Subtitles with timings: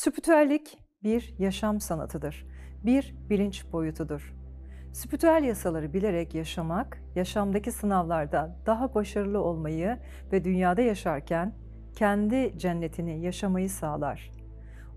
[0.00, 2.46] Spiritüellik bir yaşam sanatıdır.
[2.84, 4.34] Bir bilinç boyutudur.
[4.92, 9.98] Spiritüel yasaları bilerek yaşamak, yaşamdaki sınavlarda daha başarılı olmayı
[10.32, 11.54] ve dünyada yaşarken
[11.96, 14.30] kendi cennetini yaşamayı sağlar.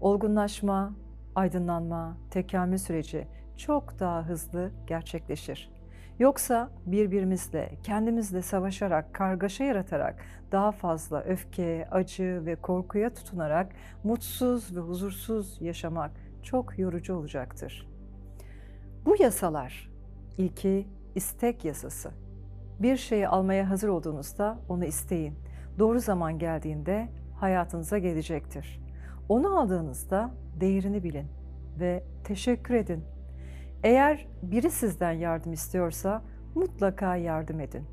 [0.02, 0.96] Olgunlaşma,
[1.36, 3.28] aydınlanma, tekamül süreci
[3.58, 5.72] çok daha hızlı gerçekleşir.
[6.20, 10.16] Yoksa birbirimizle, kendimizle savaşarak, kargaşa yaratarak,
[10.52, 13.72] daha fazla öfke, acı ve korkuya tutunarak
[14.04, 16.12] mutsuz ve huzursuz yaşamak
[16.44, 17.88] çok yorucu olacaktır.
[19.06, 19.92] Bu yasalar,
[20.38, 22.12] ilki istek yasası.
[22.80, 25.36] Bir şeyi almaya hazır olduğunuzda onu isteyin.
[25.80, 27.08] Doğru zaman geldiğinde
[27.40, 28.82] hayatınıza gelecektir.
[29.30, 31.28] Onu aldığınızda değerini bilin
[31.80, 33.04] ve teşekkür edin
[33.84, 36.22] eğer biri sizden yardım istiyorsa
[36.56, 37.84] mutlaka yardım edin.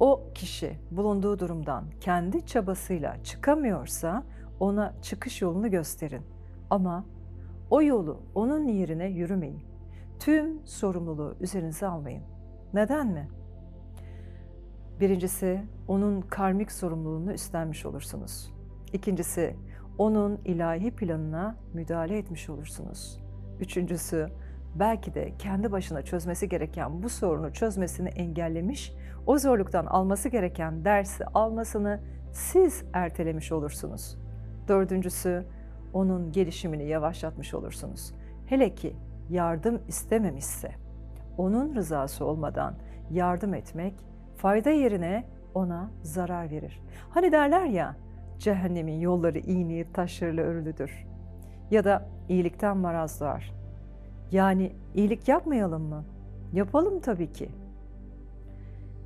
[0.00, 4.22] O kişi bulunduğu durumdan kendi çabasıyla çıkamıyorsa
[4.60, 6.22] ona çıkış yolunu gösterin.
[6.70, 7.04] Ama
[7.70, 9.62] o yolu onun yerine yürümeyin.
[10.18, 12.22] Tüm sorumluluğu üzerinize almayın.
[12.74, 13.28] Neden mi?
[15.00, 18.52] Birincisi, onun karmik sorumluluğunu üstlenmiş olursunuz.
[18.92, 19.56] İkincisi,
[19.98, 23.20] onun ilahi planına müdahale etmiş olursunuz.
[23.60, 24.28] Üçüncüsü,
[24.78, 28.92] belki de kendi başına çözmesi gereken bu sorunu çözmesini engellemiş,
[29.26, 32.00] o zorluktan alması gereken dersi almasını
[32.32, 34.18] siz ertelemiş olursunuz.
[34.68, 35.44] Dördüncüsü,
[35.92, 38.14] onun gelişimini yavaşlatmış olursunuz.
[38.46, 38.96] Hele ki
[39.30, 40.70] yardım istememişse,
[41.38, 42.74] onun rızası olmadan
[43.10, 43.94] yardım etmek
[44.36, 46.80] fayda yerine ona zarar verir.
[47.10, 47.96] Hani derler ya,
[48.38, 51.06] cehennemin yolları iğneli taşlarla örülüdür.
[51.70, 53.52] Ya da iyilikten maraz doğar.
[54.32, 56.04] Yani iyilik yapmayalım mı?
[56.52, 57.48] Yapalım tabii ki.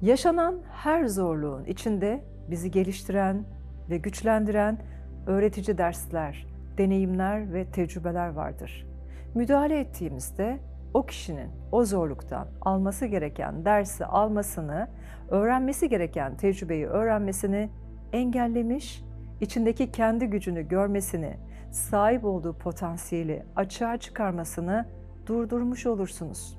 [0.03, 3.45] Yaşanan her zorluğun içinde bizi geliştiren
[3.91, 4.79] ve güçlendiren
[5.27, 6.47] öğretici dersler,
[6.79, 8.87] deneyimler ve tecrübeler vardır.
[9.35, 10.59] Müdahale ettiğimizde
[10.95, 14.89] o kişinin o zorluktan alması gereken dersi almasını,
[15.29, 17.71] öğrenmesi gereken tecrübeyi öğrenmesini
[18.13, 19.05] engellemiş,
[19.41, 21.37] içindeki kendi gücünü görmesini,
[21.71, 24.87] sahip olduğu potansiyeli açığa çıkarmasını
[25.27, 26.59] durdurmuş olursunuz.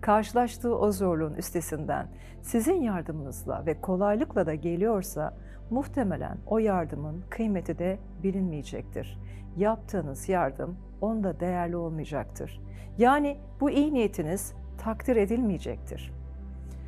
[0.00, 2.08] Karşılaştığı o zorluğun üstesinden
[2.42, 5.34] sizin yardımınızla ve kolaylıkla da geliyorsa
[5.70, 9.18] muhtemelen o yardımın kıymeti de bilinmeyecektir.
[9.56, 12.60] Yaptığınız yardım onda değerli olmayacaktır.
[12.98, 16.12] Yani bu iyi niyetiniz takdir edilmeyecektir.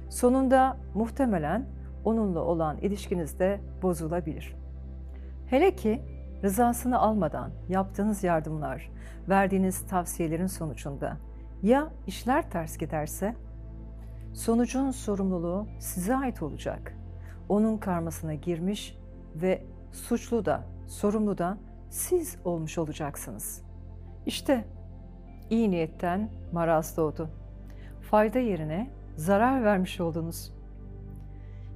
[0.08, 1.66] Sonunda muhtemelen
[2.04, 4.56] onunla olan ilişkiniz de bozulabilir.
[5.46, 6.02] Hele ki
[6.46, 8.90] rızasını almadan yaptığınız yardımlar,
[9.28, 11.16] verdiğiniz tavsiyelerin sonucunda
[11.62, 13.34] ya işler ters giderse?
[14.34, 16.96] Sonucun sorumluluğu size ait olacak.
[17.48, 18.98] Onun karmasına girmiş
[19.34, 19.62] ve
[19.92, 21.58] suçlu da, sorumlu da
[21.90, 23.62] siz olmuş olacaksınız.
[24.26, 24.64] İşte
[25.50, 27.30] iyi niyetten maraz doğdu.
[28.10, 30.52] Fayda yerine zarar vermiş oldunuz.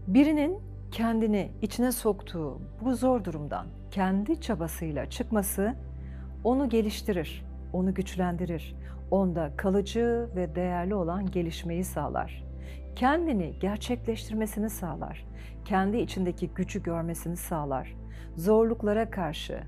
[0.06, 5.74] Birinin kendini içine soktuğu bu zor durumdan kendi çabasıyla çıkması
[6.44, 8.76] onu geliştirir, onu güçlendirir,
[9.10, 12.44] onda kalıcı ve değerli olan gelişmeyi sağlar.
[12.96, 15.26] Kendini gerçekleştirmesini sağlar.
[15.64, 17.96] Kendi içindeki gücü görmesini sağlar.
[18.36, 19.60] Zorluklara karşı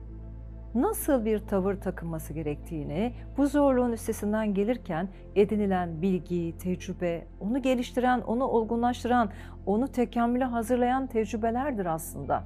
[0.75, 8.45] nasıl bir tavır takınması gerektiğini, bu zorluğun üstesinden gelirken edinilen bilgi, tecrübe, onu geliştiren, onu
[8.45, 9.31] olgunlaştıran,
[9.67, 12.45] onu tekamüle hazırlayan tecrübelerdir aslında.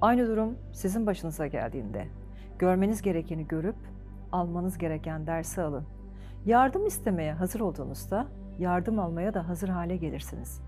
[0.00, 2.06] Aynı durum sizin başınıza geldiğinde
[2.58, 3.76] görmeniz gerekeni görüp
[4.32, 5.84] almanız gereken dersi alın.
[6.46, 8.26] Yardım istemeye hazır olduğunuzda
[8.58, 10.60] yardım almaya da hazır hale gelirsiniz.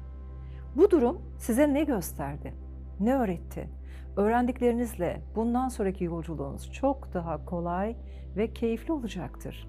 [0.76, 2.54] Bu durum size ne gösterdi?
[3.00, 3.68] Ne öğretti?
[4.16, 7.96] Öğrendiklerinizle bundan sonraki yolculuğunuz çok daha kolay
[8.36, 9.68] ve keyifli olacaktır.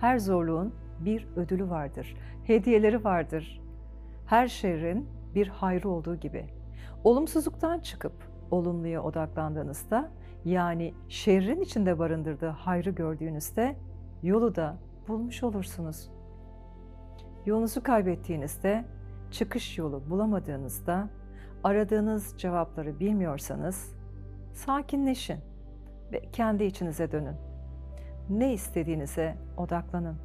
[0.00, 3.62] Her zorluğun bir ödülü vardır, hediyeleri vardır.
[4.26, 6.46] Her şerrin bir hayrı olduğu gibi.
[7.04, 8.12] Olumsuzluktan çıkıp
[8.50, 10.10] olumluya odaklandığınızda
[10.44, 13.76] yani şerrin içinde barındırdığı hayrı gördüğünüzde
[14.22, 14.76] yolu da
[15.08, 16.10] bulmuş olursunuz.
[17.46, 18.84] Yolunuzu kaybettiğinizde,
[19.30, 21.08] çıkış yolu bulamadığınızda,
[21.64, 23.94] aradığınız cevapları bilmiyorsanız
[24.52, 25.38] sakinleşin
[26.12, 27.36] ve kendi içinize dönün.
[28.30, 30.16] Ne istediğinize odaklanın.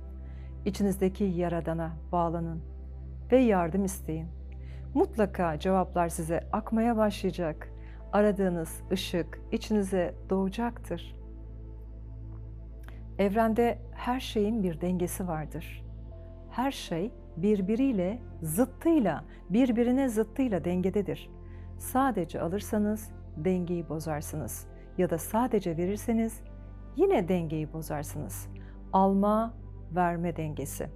[0.65, 2.63] İçinizdeki yaradana bağlanın
[3.31, 4.27] ve yardım isteyin.
[4.93, 7.69] Mutlaka cevaplar size akmaya başlayacak
[8.13, 11.15] aradığınız ışık içinize doğacaktır.
[13.17, 15.85] Evrende her şeyin bir dengesi vardır.
[16.51, 21.29] Her şey birbiriyle zıttıyla, birbirine zıttıyla dengededir.
[21.77, 26.41] Sadece alırsanız dengeyi bozarsınız ya da sadece verirseniz
[26.95, 28.47] yine dengeyi bozarsınız.
[28.93, 29.53] Alma,
[29.95, 30.89] verme dengesi.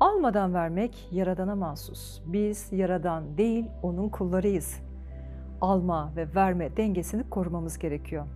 [0.00, 2.20] Almadan vermek yaradana mahsus.
[2.26, 4.80] Biz yaradan değil, onun kullarıyız.
[5.60, 8.26] Alma ve verme dengesini korumamız gerekiyor.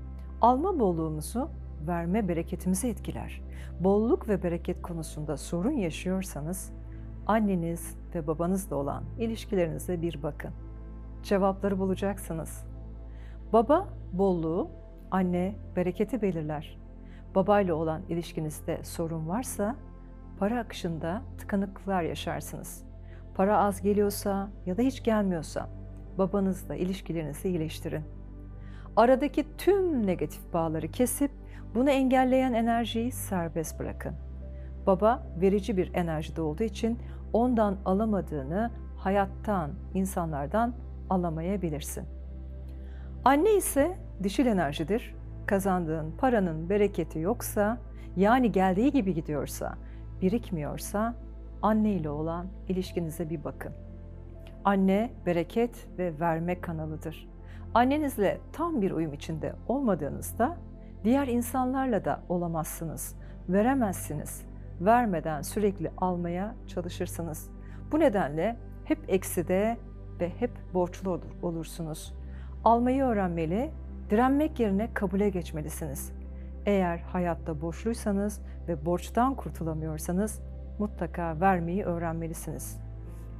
[0.41, 1.49] Alma bolluğumuzu,
[1.87, 3.43] verme bereketimizi etkiler.
[3.81, 6.73] Bolluk ve bereket konusunda sorun yaşıyorsanız,
[7.27, 10.51] anneniz ve babanızla olan ilişkilerinize bir bakın.
[11.23, 12.65] Cevapları bulacaksınız.
[13.53, 14.71] Baba bolluğu,
[15.11, 16.79] anne bereketi belirler.
[17.35, 19.77] Babayla olan ilişkinizde sorun varsa
[20.39, 22.85] para akışında tıkanıklıklar yaşarsınız.
[23.35, 25.69] Para az geliyorsa ya da hiç gelmiyorsa
[26.19, 28.05] babanızla ilişkilerinizi iyileştirin.
[28.97, 31.31] Aradaki tüm negatif bağları kesip
[31.75, 34.15] bunu engelleyen enerjiyi serbest bırakın.
[34.87, 36.99] Baba verici bir enerjide olduğu için
[37.35, 40.75] ondan alamadığını hayattan, insanlardan
[41.11, 42.05] alamayabilirsin.
[43.25, 45.15] Anne ise dişil enerjidir.
[45.47, 47.79] Kazandığın paranın bereketi yoksa,
[48.17, 49.75] yani geldiği gibi gidiyorsa,
[50.23, 51.15] birikmiyorsa
[51.63, 53.73] anne ile olan ilişkinize bir bakın.
[54.65, 57.29] Anne bereket ve verme kanalıdır.
[57.75, 60.57] Annenizle tam bir uyum içinde olmadığınızda
[61.05, 63.17] diğer insanlarla da olamazsınız,
[63.49, 64.54] veremezsiniz.
[64.81, 67.51] Vermeden sürekli almaya çalışırsınız.
[67.93, 69.77] Bu nedenle hep ekside
[70.21, 72.15] ve hep borçlu olursunuz.
[72.65, 73.71] Almayı öğrenmeli,
[74.11, 76.13] direnmek yerine kabule geçmelisiniz.
[76.67, 80.43] Eğer hayatta borçluysanız ve borçtan kurtulamıyorsanız
[80.79, 82.81] mutlaka vermeyi öğrenmelisiniz.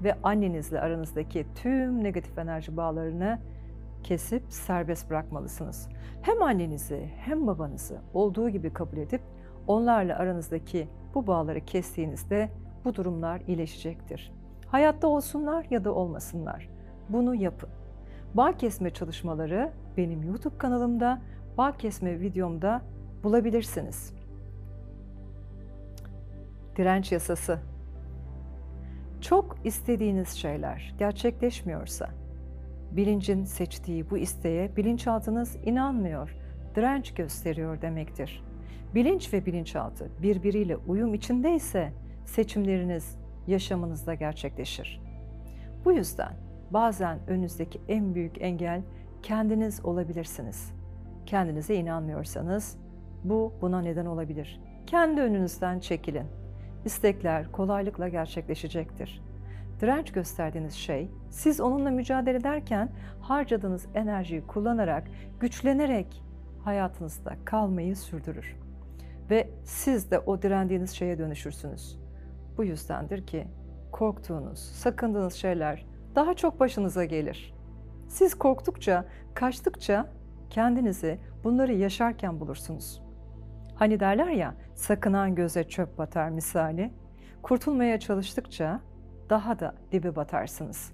[0.05, 3.39] Ve annenizle aranızdaki tüm negatif enerji bağlarını
[4.03, 5.89] kesip serbest bırakmalısınız.
[6.23, 9.21] Hem annenizi hem babanızı olduğu gibi kabul edip
[9.67, 12.51] onlarla aranızdaki bu bağları kestiğinizde
[12.85, 14.33] bu durumlar iyileşecektir.
[14.67, 16.69] Hayatta olsunlar ya da olmasınlar.
[17.09, 17.71] Bunu yapın.
[18.35, 21.23] Bağ kesme çalışmaları benim YouTube kanalımda,
[21.59, 22.83] bağ kesme videomda
[23.23, 24.15] bulabilirsiniz.
[26.77, 27.59] Direnç yasası.
[29.21, 32.09] Çok istediğiniz şeyler gerçekleşmiyorsa,
[32.93, 36.37] bilincin seçtiği bu isteğe bilinçaltınız inanmıyor,
[36.75, 38.45] direnç gösteriyor demektir.
[38.95, 41.93] Bilinç ve bilinçaltı birbiriyle uyum içindeyse
[42.25, 45.01] seçimleriniz yaşamınızda gerçekleşir.
[45.85, 46.33] Bu yüzden
[46.71, 48.83] bazen önünüzdeki en büyük engel
[49.23, 50.73] kendiniz olabilirsiniz.
[51.27, 52.79] Kendinize inanmıyorsanız
[53.25, 54.61] bu buna neden olabilir.
[54.87, 56.27] Kendi önünüzden çekilin.
[56.85, 59.23] İstekler kolaylıkla gerçekleşecektir.
[59.81, 62.89] Direnç gösterdiğiniz şey, siz onunla mücadele ederken
[63.21, 65.05] harcadığınız enerjiyi kullanarak,
[65.41, 66.23] güçlenerek
[66.65, 68.64] hayatınızda kalmayı sürdürür.
[69.31, 71.99] Ve siz de o direndiğiniz şeye dönüşürsünüz.
[72.57, 73.47] Bu yüzdendir ki
[73.93, 77.55] korktuğunuz, sakındığınız şeyler daha çok başınıza gelir.
[78.09, 79.05] Siz korktukça,
[79.35, 80.07] kaçtıkça
[80.51, 83.03] kendinizi bunları yaşarken bulursunuz.
[83.75, 86.91] Hani derler ya, sakınan göze çöp batar misali.
[87.43, 88.81] Kurtulmaya çalıştıkça
[89.31, 90.93] daha da dibe batarsınız.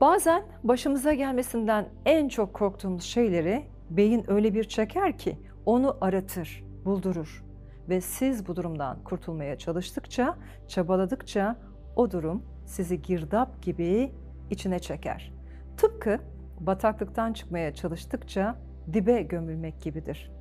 [0.00, 7.44] Bazen başımıza gelmesinden en çok korktuğumuz şeyleri beyin öyle bir çeker ki onu aratır, buldurur
[7.88, 10.36] ve siz bu durumdan kurtulmaya çalıştıkça,
[10.68, 11.56] çabaladıkça
[11.96, 14.12] o durum sizi girdap gibi
[14.50, 15.32] içine çeker.
[15.76, 16.18] Tıpkı
[16.60, 18.56] bataklıktan çıkmaya çalıştıkça
[18.92, 20.32] dibe gömülmek gibidir.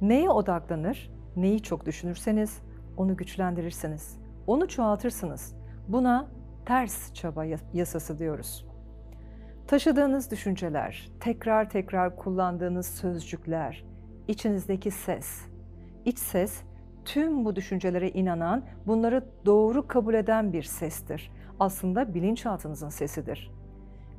[0.00, 2.62] Neye odaklanır, neyi çok düşünürseniz
[2.96, 4.18] onu güçlendirirsiniz.
[4.46, 5.56] Onu çoğaltırsınız.
[5.88, 6.28] Buna
[6.66, 8.66] ters çaba yasası diyoruz.
[9.66, 13.84] Taşıdığınız düşünceler, tekrar tekrar kullandığınız sözcükler,
[14.28, 15.48] içinizdeki ses.
[16.08, 16.62] İç ses
[17.04, 21.32] tüm bu düşüncelere inanan, bunları doğru kabul eden bir sestir.
[21.60, 23.50] Aslında bilinçaltınızın sesidir.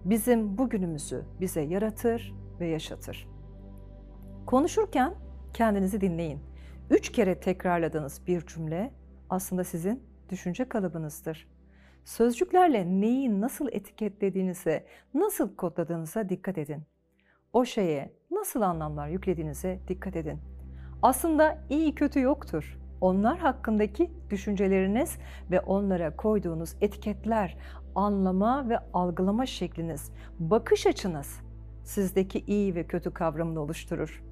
[0.05, 3.27] Bizim bugünümüzü bize yaratır ve yaşatır.
[4.45, 5.13] Konuşurken
[5.53, 6.39] kendinizi dinleyin.
[6.89, 8.91] Üç kere tekrarladığınız bir cümle
[9.29, 11.47] aslında sizin düşünce kalıbınızdır.
[12.05, 16.83] Sözcüklerle neyi nasıl etiketlediğinize, nasıl kodladığınıza dikkat edin.
[17.53, 20.58] O şeye nasıl anlamlar yüklediğinize dikkat edin.
[21.01, 22.79] Aslında iyi kötü yoktur.
[23.01, 25.17] Onlar hakkındaki düşünceleriniz
[25.51, 27.57] ve onlara koyduğunuz etiketler,
[27.95, 31.39] anlama ve algılama şekliniz, bakış açınız
[31.83, 34.23] sizdeki iyi ve kötü kavramını oluşturur.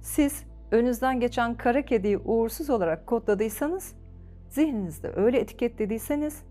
[0.00, 3.94] Siz önünüzden geçen kara kediyi uğursuz olarak kodladıysanız,
[4.48, 6.42] zihninizde öyle etiketlediyseniz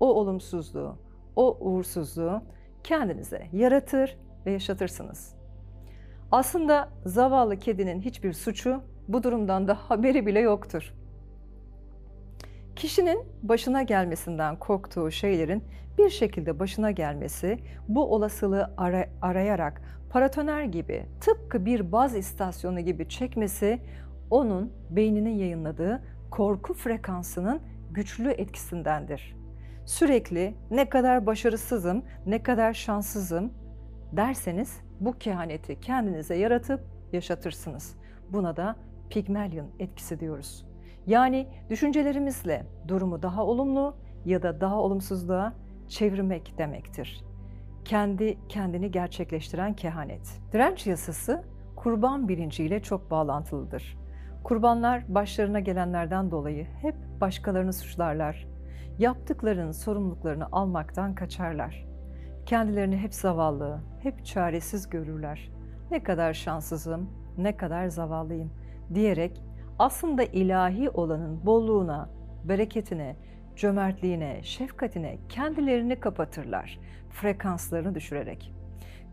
[0.00, 0.96] o olumsuzluğu,
[1.36, 2.42] o uğursuzluğu
[2.84, 5.37] kendinize yaratır ve yaşatırsınız.
[6.32, 10.94] Aslında zavallı kedinin hiçbir suçu bu durumdan da haberi bile yoktur.
[12.76, 15.64] Kişinin başına gelmesinden korktuğu şeylerin
[15.98, 17.58] bir şekilde başına gelmesi,
[17.88, 23.80] bu olasılığı ara, arayarak paratoner gibi tıpkı bir baz istasyonu gibi çekmesi
[24.30, 29.36] onun beyninin yayınladığı korku frekansının güçlü etkisindendir.
[29.86, 33.52] Sürekli ne kadar başarısızım, ne kadar şanssızım
[34.12, 36.80] derseniz bu kehaneti kendinize yaratıp
[37.12, 37.96] yaşatırsınız.
[38.30, 38.76] Buna da
[39.10, 40.66] Pygmalion etkisi diyoruz.
[41.06, 45.54] Yani düşüncelerimizle durumu daha olumlu ya da daha olumsuzluğa
[45.88, 47.24] çevirmek demektir.
[47.84, 50.40] Kendi kendini gerçekleştiren kehanet.
[50.52, 51.44] Direnç yasası
[51.76, 53.98] kurban bilinciyle çok bağlantılıdır.
[54.44, 58.48] Kurbanlar başlarına gelenlerden dolayı hep başkalarını suçlarlar.
[58.98, 61.87] Yaptıklarının sorumluluklarını almaktan kaçarlar.
[62.48, 65.50] Kendilerini hep zavallı, hep çaresiz görürler.
[65.90, 68.52] Ne kadar şanssızım, ne kadar zavallıyım
[68.94, 69.42] diyerek
[69.78, 72.10] aslında ilahi olanın bolluğuna,
[72.44, 73.16] bereketine,
[73.56, 76.78] cömertliğine, şefkatine kendilerini kapatırlar,
[77.10, 78.54] frekanslarını düşürerek.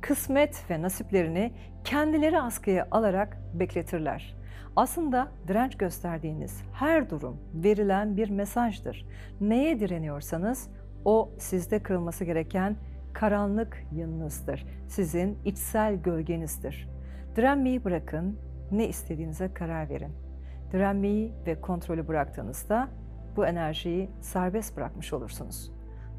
[0.01, 1.51] Kısmet ve nasiplerini
[1.83, 4.35] kendileri askıya alarak bekletirler.
[4.75, 9.05] Aslında direnç gösterdiğiniz her durum verilen bir mesajdır.
[9.41, 10.69] Neye direniyorsanız
[11.05, 12.75] o sizde kırılması gereken
[13.15, 14.65] karanlık yanınızdır.
[14.87, 16.89] Sizin içsel gölgenizdir.
[17.35, 18.39] Direnmeyi bırakın,
[18.71, 20.13] ne istediğinize karar verin.
[20.71, 22.87] Direnmeyi ve kontrolü bıraktığınızda
[23.35, 25.71] bu enerjiyi serbest bırakmış olursunuz.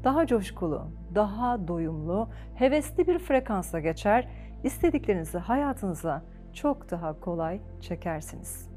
[0.03, 4.27] Daha coşkulu, daha doyumlu, hevesli bir frekansla geçer,
[4.63, 6.23] istediklerinizi hayatınıza
[6.53, 8.69] çok daha kolay çekersiniz.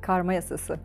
[0.00, 0.78] Karma yasası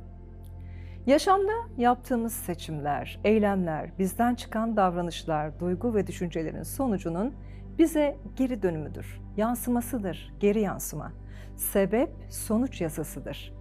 [1.06, 7.34] Yaşamda yaptığımız seçimler, eylemler, bizden çıkan davranışlar, duygu ve düşüncelerin sonucunun
[7.78, 11.12] bize geri dönümüdür, yansımasıdır, geri yansıma.
[11.56, 13.54] Sebep sonuç yasasıdır.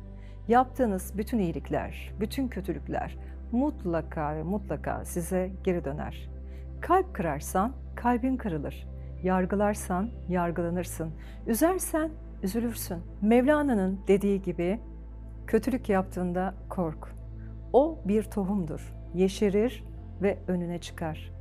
[0.49, 3.17] Yaptığınız bütün iyilikler, bütün kötülükler
[3.53, 6.31] mutlaka ve mutlaka size geri döner.
[6.81, 8.89] Kalp kırarsan kalbin kırılır.
[9.23, 11.11] Yargılarsan yargılanırsın.
[11.47, 12.11] Üzersen
[12.43, 12.99] üzülürsün.
[13.23, 14.81] Mevlana'nın dediği gibi
[15.47, 17.24] kötülük yaptığında kork.
[17.75, 18.95] O bir tohumdur.
[19.15, 19.85] Yeşerir
[20.23, 21.33] ve önüne çıkar.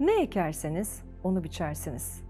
[0.00, 2.22] Ne ekerseniz onu biçersiniz.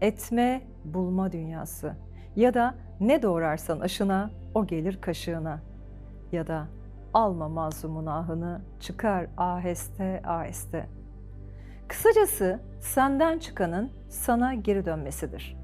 [0.00, 1.96] Etme bulma dünyası
[2.36, 5.60] ya da ne doğrarsan aşına o gelir kaşığına
[6.32, 6.66] ya da
[7.12, 10.86] alma mazlumun ahını çıkar aheste aheste.
[11.88, 15.56] Kısacası senden çıkanın sana geri dönmesidir.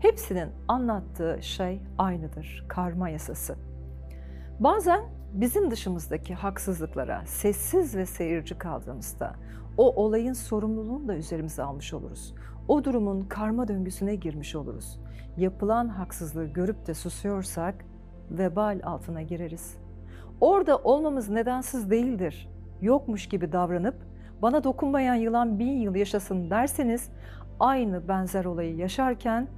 [0.00, 3.56] Hepsinin anlattığı şey aynıdır, karma yasası.
[4.58, 9.34] Bazen bizim dışımızdaki haksızlıklara sessiz ve seyirci kaldığımızda
[9.76, 12.34] o olayın sorumluluğunu da üzerimize almış oluruz.
[12.68, 15.00] O durumun karma döngüsüne girmiş oluruz.
[15.36, 17.84] Yapılan haksızlığı görüp de susuyorsak
[18.30, 19.76] vebal altına gireriz.
[20.40, 22.48] Orada olmamız nedensiz değildir.
[22.80, 23.94] Yokmuş gibi davranıp
[24.42, 27.10] bana dokunmayan yılan bin yıl yaşasın derseniz
[27.60, 29.48] aynı benzer olayı yaşarken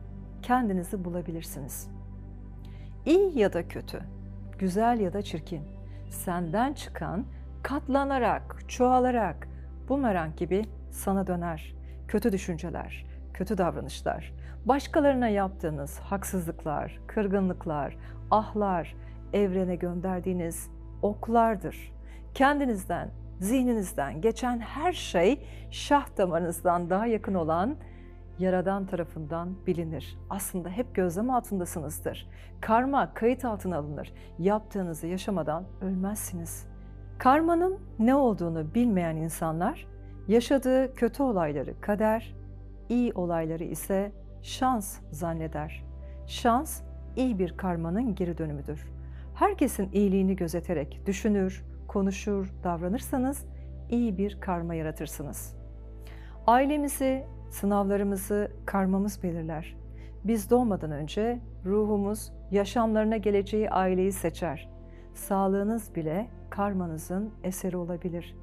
[0.42, 1.88] kendinizi bulabilirsiniz.
[3.06, 4.00] İyi ya da kötü,
[4.62, 5.62] güzel ya da çirkin,
[6.10, 7.24] senden çıkan
[7.62, 9.48] katlanarak, çoğalarak
[9.88, 11.74] bumerang gibi sana döner.
[12.08, 14.32] Kötü düşünceler, kötü davranışlar,
[14.64, 17.96] başkalarına yaptığınız haksızlıklar, kırgınlıklar,
[18.30, 18.94] ahlar,
[19.32, 20.70] evrene gönderdiğiniz
[21.02, 21.92] oklardır.
[22.34, 27.76] Kendinizden, zihninizden geçen her şey şah damarınızdan daha yakın olan
[28.42, 30.18] Yaradan tarafından bilinir.
[30.30, 32.28] Aslında hep gözlem altındasınızdır.
[32.60, 34.12] Karma kayıt altına alınır.
[34.38, 36.66] Yaptığınızı yaşamadan ölmezsiniz.
[37.18, 39.86] Karmanın ne olduğunu bilmeyen insanlar
[40.28, 42.36] yaşadığı kötü olayları kader,
[42.88, 45.84] iyi olayları ise şans zanneder.
[46.26, 46.82] Şans
[47.16, 48.92] iyi bir karmanın geri dönümüdür.
[49.34, 53.46] Herkesin iyiliğini gözeterek düşünür, konuşur, davranırsanız
[53.90, 55.56] iyi bir karma yaratırsınız.
[56.46, 59.76] Ailemizi, sınavlarımızı karmamız belirler.
[60.24, 64.68] Biz doğmadan önce ruhumuz yaşamlarına geleceği aileyi seçer.
[65.14, 68.36] Sağlığınız bile karmanızın eseri olabilir.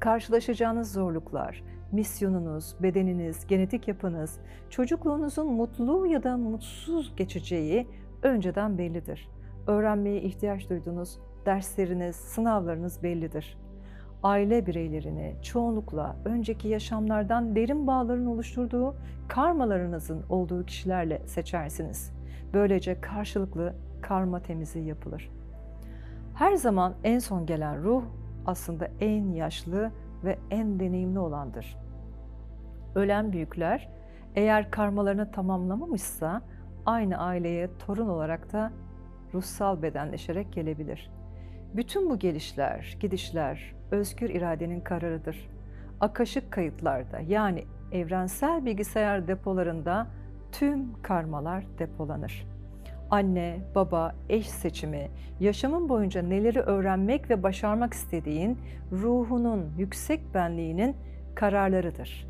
[0.00, 7.86] karşılaşacağınız zorluklar, misyonunuz, bedeniniz, genetik yapınız, çocukluğunuzun mutlu ya da mutsuz geçeceği
[8.22, 9.28] önceden bellidir.
[9.66, 13.58] Öğrenmeye ihtiyaç duyduğunuz dersleriniz, sınavlarınız bellidir.
[14.22, 18.94] Aile bireylerini çoğunlukla önceki yaşamlardan derin bağların oluşturduğu
[19.28, 22.12] karmalarınızın olduğu kişilerle seçersiniz.
[22.54, 25.30] Böylece karşılıklı karma temizliği yapılır.
[26.34, 28.02] Her zaman en son gelen ruh
[28.46, 29.90] aslında en yaşlı
[30.24, 31.76] ve en deneyimli olandır.
[32.94, 33.88] Ölen büyükler
[34.34, 36.42] eğer karmalarını tamamlamamışsa
[36.86, 38.72] aynı aileye torun olarak da
[39.34, 41.10] ruhsal bedenleşerek gelebilir.
[41.74, 45.48] Bütün bu gelişler, gidişler özgür iradenin kararıdır.
[46.00, 50.06] Akaşık kayıtlarda yani evrensel bilgisayar depolarında
[50.52, 52.46] tüm karmalar depolanır.
[53.10, 58.58] Anne, baba, eş seçimi, yaşamın boyunca neleri öğrenmek ve başarmak istediğin
[58.92, 60.96] ruhunun yüksek benliğinin
[61.34, 62.26] kararlarıdır.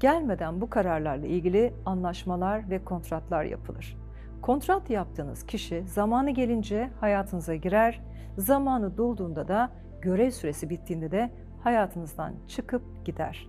[0.00, 3.96] Gelmeden bu kararlarla ilgili anlaşmalar ve kontratlar yapılır.
[4.42, 8.00] Kontrat yaptığınız kişi zamanı gelince hayatınıza girer,
[8.38, 9.70] zamanı dolduğunda da
[10.02, 11.30] görev süresi bittiğinde de
[11.64, 13.48] hayatınızdan çıkıp gider.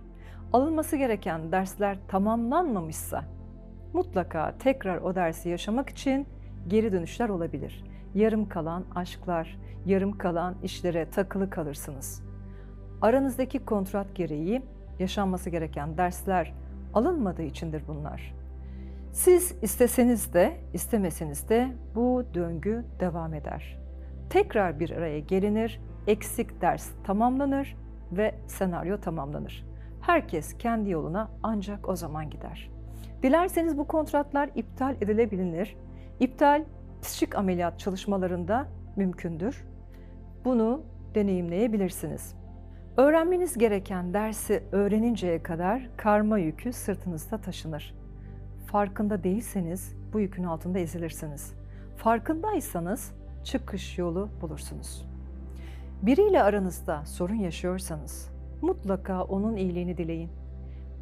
[0.52, 3.24] Alınması gereken dersler tamamlanmamışsa
[3.92, 6.26] mutlaka tekrar o dersi yaşamak için
[6.68, 7.84] geri dönüşler olabilir.
[8.14, 12.22] Yarım kalan aşklar, yarım kalan işlere takılı kalırsınız.
[13.02, 14.62] Aranızdaki kontrat gereği
[14.98, 16.54] yaşanması gereken dersler
[16.94, 18.34] alınmadığı içindir bunlar.
[19.12, 23.78] Siz isteseniz de istemeseniz de bu döngü devam eder.
[24.30, 27.76] Tekrar bir araya gelinir, eksik ders tamamlanır
[28.12, 29.66] ve senaryo tamamlanır.
[30.00, 32.70] Herkes kendi yoluna ancak o zaman gider.
[33.22, 35.76] Dilerseniz bu kontratlar iptal edilebilir.
[36.20, 36.64] İptal
[37.02, 39.64] psikik ameliyat çalışmalarında mümkündür.
[40.44, 40.82] Bunu
[41.14, 42.34] deneyimleyebilirsiniz.
[42.96, 47.94] Öğrenmeniz gereken dersi öğreninceye kadar karma yükü sırtınızda taşınır.
[48.66, 51.54] Farkında değilseniz bu yükün altında ezilirsiniz.
[51.96, 53.12] Farkındaysanız
[53.44, 55.13] çıkış yolu bulursunuz.
[56.06, 58.30] Biriyle aranızda sorun yaşıyorsanız
[58.62, 60.30] mutlaka onun iyiliğini dileyin.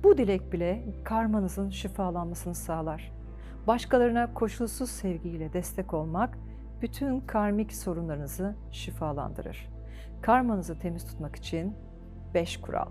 [0.02, 3.12] Bu dilek bile karmanızın şifalanmasını sağlar.
[3.66, 6.38] Başkalarına koşulsuz sevgiyle destek olmak
[6.82, 9.68] bütün karmik sorunlarınızı şifalandırır.
[10.20, 11.74] Karmanızı temiz tutmak için
[12.34, 12.88] 5 kural.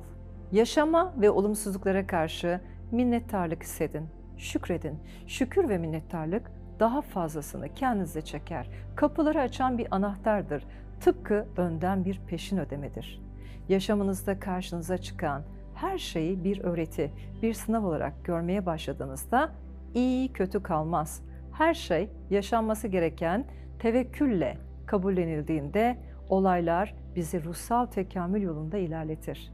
[0.51, 4.08] Yaşama ve olumsuzluklara karşı minnettarlık hissedin.
[4.38, 5.00] Şükredin.
[5.27, 8.70] Şükür ve minnettarlık daha fazlasını kendinize çeker.
[8.96, 10.63] Kapıları açan bir anahtardır.
[11.01, 13.22] Tıpkı önden bir peşin ödemedir.
[13.70, 15.43] Yaşamınızda karşınıza çıkan
[15.75, 19.51] her şeyi bir öğreti, bir sınav olarak görmeye başladığınızda
[19.93, 21.24] iyi kötü kalmaz.
[21.53, 23.46] Her şey yaşanması gereken
[23.79, 25.98] tevekkülle kabullenildiğinde
[26.29, 29.54] olaylar bizi ruhsal tekamül yolunda ilerletir.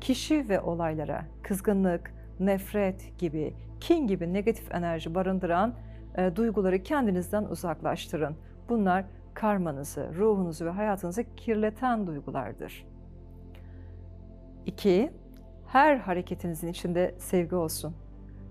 [0.00, 5.74] Kişi ve olaylara kızgınlık, nefret gibi, kin gibi negatif enerji barındıran
[6.16, 8.36] e, duyguları kendinizden uzaklaştırın.
[8.68, 12.86] Bunlar karmanızı, ruhunuzu ve hayatınızı kirleten duygulardır.
[14.66, 15.10] 2.
[15.66, 17.94] Her hareketinizin içinde sevgi olsun.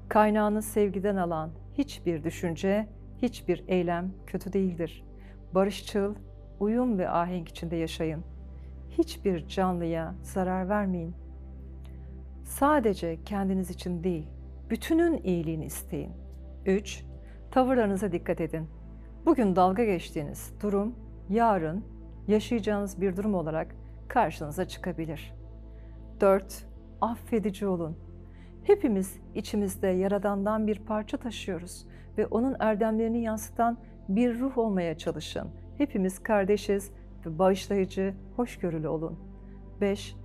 [0.10, 2.88] Kaynağını sevgiden alan hiçbir düşünce,
[3.22, 5.04] hiçbir eylem kötü değildir.
[5.56, 6.16] Barışçıl,
[6.60, 8.24] uyum ve ahenk içinde yaşayın.
[8.90, 11.16] Hiçbir canlıya zarar vermeyin.
[12.44, 14.28] Sadece kendiniz için değil,
[14.70, 16.12] bütünün iyiliğini isteyin.
[16.66, 17.06] 3.
[17.52, 18.68] Tavırlarınıza dikkat edin.
[19.26, 20.96] Bugün dalga geçtiğiniz durum,
[21.30, 21.86] yarın
[22.28, 23.76] yaşayacağınız bir durum olarak
[24.08, 25.34] karşınıza çıkabilir.
[26.22, 26.66] 4.
[27.02, 27.98] Affedici olun.
[28.64, 31.86] Hepimiz içimizde Yaradan'dan bir parça taşıyoruz
[32.18, 33.78] ve onun erdemlerini yansıtan
[34.10, 35.48] bir ruh olmaya çalışın.
[35.78, 36.92] Hepimiz kardeşiz
[37.26, 39.20] ve bağışlayıcı, hoşgörülü olun.
[39.82, 40.16] 5.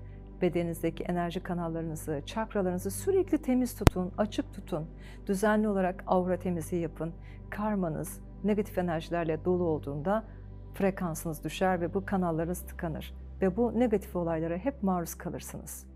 [0.43, 4.87] Bedeninizdeki enerji kanallarınızı, çakralarınızı sürekli temiz tutun, açık tutun.
[5.27, 7.13] Düzenli olarak aura temizliği yapın.
[7.51, 10.25] Karmanız negatif enerjilerle dolu olduğunda
[10.75, 15.87] frekansınız düşer ve bu kanallarınız tıkanır ve bu negatif olaylara hep maruz kalırsınız.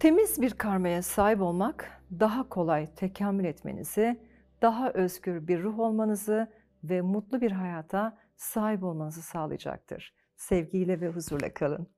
[0.00, 4.20] Temiz bir karmaya sahip olmak daha kolay tekamül etmenizi,
[4.62, 6.48] daha özgür bir ruh olmanızı
[6.84, 10.14] ve mutlu bir hayata sahip olmanızı sağlayacaktır.
[10.36, 11.88] Sevgiyle ve huzurla kalın.